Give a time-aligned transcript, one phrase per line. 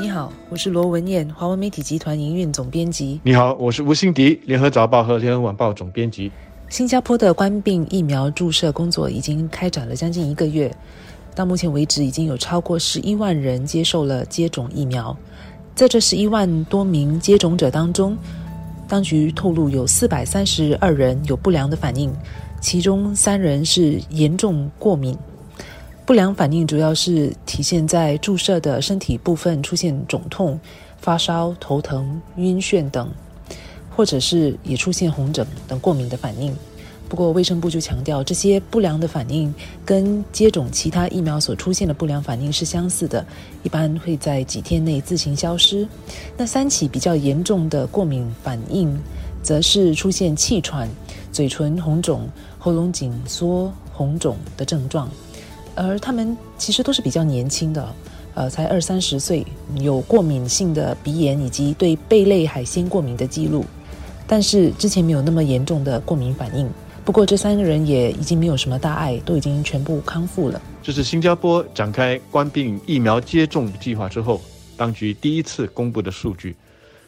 [0.00, 3.20] 你好，我是罗文燕，华文媒体集团营运总编辑。
[3.22, 6.32] 你好，我是吴欣迪，联合早报和联合晚报总编辑。
[6.68, 10.74] 新加坡的冠病疫苗注射工作已经开展了将近一个月，
[11.32, 15.16] 到目前为止已经有超过十一万人接受了接种疫苗。
[15.76, 18.18] 在这十一万多名接种者当中，
[18.88, 22.12] 当局透露有四百三十二人有不良的反应，
[22.60, 25.16] 其中三人是严重过敏。
[26.06, 30.60] 不良反应主要是体现在注射的身体部分出现肿痛、
[30.98, 33.10] 发烧、头疼、晕眩等，
[33.88, 36.54] 或者是也出现红疹等过敏的反应。
[37.08, 43.24] 不过卫生部就强调，这些不良的反应跟接种其他疫苗所出现的不良反应是相似的，
[43.62, 45.88] 一般会在几天内自行消失。
[46.36, 48.94] 那三起比较严重的过敏反应，
[49.42, 50.86] 则是出现气喘、
[51.32, 55.08] 嘴唇红肿、喉咙紧缩、红肿的症状。
[55.74, 57.94] 而他们其实都是比较年轻的，
[58.34, 59.44] 呃，才二三十岁，
[59.80, 63.64] 有过敏性的鼻炎以及对贝类海鲜过敏的记录，
[64.26, 66.68] 但是之前没有那么严重的过敏反应。
[67.04, 70.62] 不过这三个人也已经没有什么大碍，都已经全部康复了。
[70.82, 74.40] 这是新加坡展开冠病疫苗接种计划之后，
[74.76, 76.56] 当局第一次公布的数据，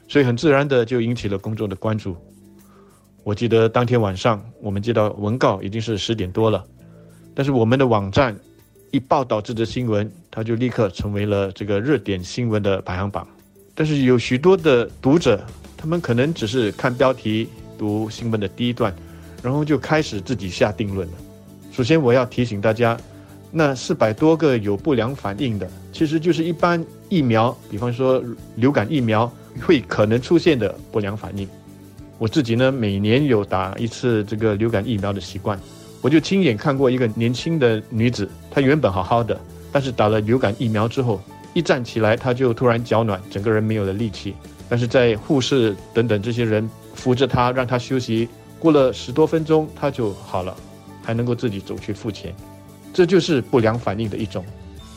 [0.06, 2.16] 所以很自然的就引起了公众的关注。
[3.24, 6.64] 我记得当天晚上我们接到文告已经是十点多了，
[7.34, 8.36] 但是我们的网站。
[8.90, 13.26] 一报道这则新闻，它就立刻成为了这个热点新闻的排行榜。
[13.74, 15.44] 但是有许多的读者，
[15.76, 18.94] 他们可能只是看标题、读新闻的第一段，
[19.42, 21.14] 然后就开始自己下定论了。
[21.70, 22.98] 首先，我要提醒大家，
[23.50, 28.22] 那四百多个有不良反应的，其实就是一般疫苗，比方说
[28.54, 31.46] 流感疫苗会可能出现的不良反应。
[32.18, 35.60] 我自己呢，每年有打一次这个流感疫苗的习惯。
[36.02, 39.38] 我就亲眼看过一个年轻的女子，她原本好好的，
[39.72, 41.20] 但是打了流感疫苗之后，
[41.52, 44.34] 一站起来，她就突然脚软，整个人没有了力气。
[44.68, 48.28] 但是在护士等等这些人扶着她，让她休息，
[48.58, 50.56] 过了十多分钟，她就好了，
[51.02, 52.34] 还能够自己走去付钱。
[52.92, 54.44] 这就是不良反应的一种，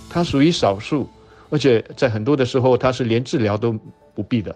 [0.10, 1.10] 它属于少数，
[1.50, 3.78] 而且在很多的时候，它是连治疗都
[4.14, 4.56] 不必的。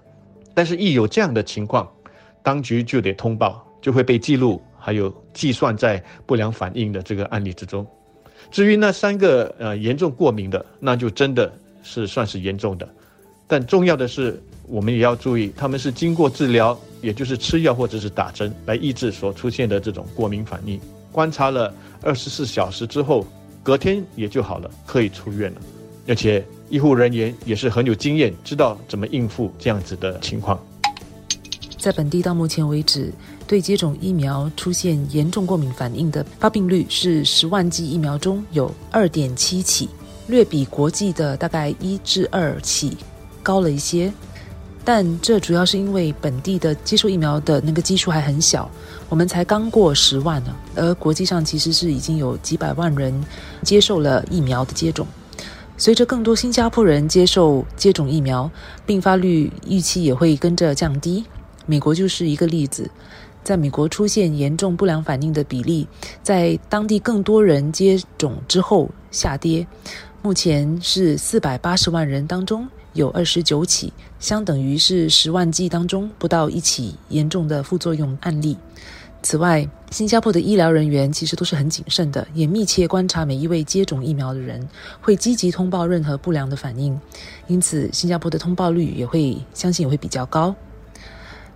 [0.53, 1.90] 但是，一有这样的情况，
[2.44, 4.62] 当局就得通报，就会被记录。
[4.85, 7.88] 还有计算在不良反应的这个案例之中。
[8.51, 11.49] 至于那三个呃严重过敏的，那就真的
[11.83, 12.88] 是算是严重的。
[13.47, 20.77] 但重要的是，我们也要注意，他们是经过治疗，也就是吃药或者是打针来抑制所出现的这种过敏反应。
[21.13, 23.25] 观察了二十四小时之后，
[23.63, 25.61] 隔天也就好了，可以出院了。
[26.05, 30.61] 而且医护人员也是很有经验，知道怎么应付这样子的情况。
[31.77, 33.11] 在本地到目前为止。
[33.47, 39.89] 对接种疫苗出现严重过敏反应的发病率是十万剂疫苗中有二点七起，
[40.27, 42.97] 略比国际的大概一至二起
[43.41, 44.11] 高了一些。
[44.85, 48.69] 但这主要是因为本地的接受疫苗的那个基数还很小，
[49.07, 53.13] 我们才刚过十万呢，而国际上其实是已经有几百万人
[53.61, 55.07] 接受了疫苗的接种。
[55.77, 58.49] 随着更多新加坡人接受接种疫苗，
[58.85, 61.23] 并发率预期也会跟着降低。
[61.65, 62.89] 美国就是一个例子。
[63.43, 65.87] 在美国出现严重不良反应的比例，
[66.21, 69.67] 在当地更多人接种之后下跌，
[70.21, 78.57] 目前是四百八十万人当中有二十九起，相等于是十万剂当中不到一起严重的副作用案例。
[79.21, 84.67] 此外，新加坡的医疗人员其实都是很谨慎的，也密切观察每一位接种疫苗的人，
[84.99, 86.99] 会积极通报任何不良的反应，
[87.47, 90.53] 因此新加坡的通报率也会相信也会比较高。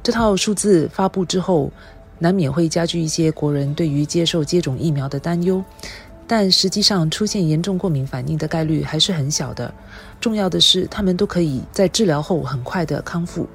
[0.03, 1.71] 这套数字发布之后，
[2.19, 5.63] 难免会加剧一些国人对于接受接种疫苗的担忧，
[6.25, 9.73] 但实际上出现严重过敏反应的概率还是很小的。
[10.19, 13.47] 重要的是，他们都可以在治疗后很快的康复。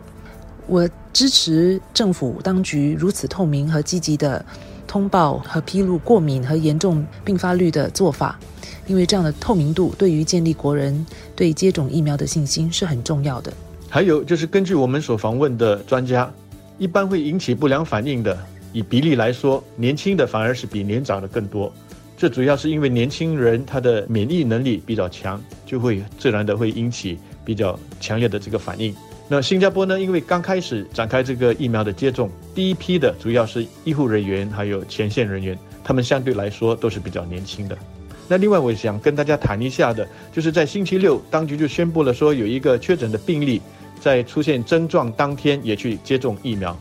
[0.66, 4.44] 我支持政府当局如此透明和积极的
[4.86, 8.38] 通报和披露过敏和严重并发率的做法，
[8.86, 11.04] 因为这样的透明度对于建立国人
[11.34, 13.52] 对接种疫苗的信心是很重要的。
[13.94, 16.32] 还有就是根据我们所访问的专家。
[16.78, 18.36] 一般会引起不良反应的，
[18.72, 21.70] 以比例来说，年轻的反而是比年长的更多。
[22.16, 28.96] 这主要是因为年轻人他的免疫能力比较强，就会自然的会引起比较强烈的这个反应。
[29.28, 37.76] 那新加坡呢，因为刚开始展开这个疫苗的接种，第一批的主要是医护人员还有前线人员，他们相对来说都是比较年轻的。
[38.26, 43.60] 那另外我想跟大家谈一下的，就是在星期六，当局就宣布了说有一个确诊的病例。
[44.02, 46.76] 在出现症状当天也去接种疫苗，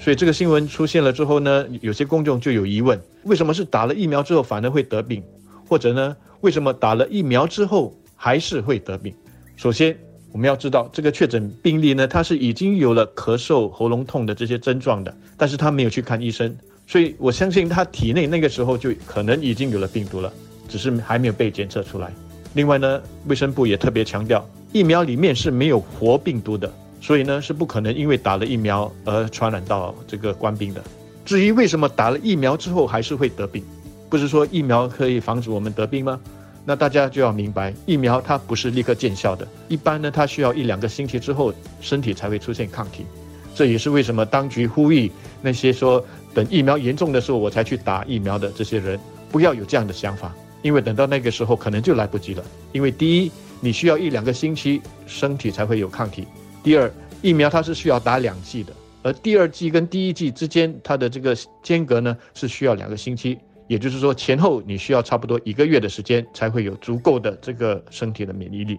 [0.00, 5.22] 所以这个新闻出现了之后呢，有些公众就有疑问：为什么是打了疫苗之后反而会得病？
[5.68, 9.12] 或者呢，为什么打了疫苗之后还是会得病？
[9.54, 9.94] 首先，
[10.32, 16.56] 我们要知道，这个确诊病例呢，他是已经有了咳嗽、喉咙痛的这些症状的，但是他没有去看医生，
[16.86, 20.32] 所以我相信他体内那个时候就可能已经有了病毒了，
[20.68, 22.10] 只是还没有被检测出来。
[22.56, 24.42] 另外呢，卫生部也特别强调，
[24.72, 26.72] 疫苗里面是没有活病毒的，
[27.02, 30.82] 所以呢是不可能因为打了疫苗而传染到这个官兵的。
[31.22, 33.62] 至于为什么打了疫苗之后还是会得病，
[34.08, 36.18] 不是说疫苗可以防止我们得病吗？
[36.64, 43.04] 那大家就要明白，疫苗它不是立刻见效的，一般呢，它需要一两个星期之后，身体才会出现抗体。
[43.54, 45.12] 这也是为什么当局呼吁
[45.42, 48.98] 那些说等疫苗严重的时候我才去打疫苗的这些人，
[49.30, 50.34] 不要有这样的想法，
[50.66, 52.42] 因为等到那个时候可能就来不及了。
[52.72, 53.30] 因为第一，
[53.60, 56.24] 你需要一两个星期身体才会有抗体；
[56.60, 56.92] 第二，
[57.22, 63.38] 疫苗它是需要打两剂的，而第二剂跟第一剂之间它的这个间隔呢是需要两个星期。
[63.68, 68.76] 也就是说，前后你需要差不多一个月的时间，才会有足够的这个身体的免疫力。